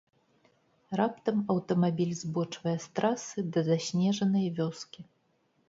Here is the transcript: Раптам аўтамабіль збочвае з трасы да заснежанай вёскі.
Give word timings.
Раптам 0.99 1.37
аўтамабіль 1.55 2.17
збочвае 2.23 2.75
з 2.87 2.97
трасы 2.97 3.39
да 3.53 3.65
заснежанай 3.71 4.51
вёскі. 4.61 5.01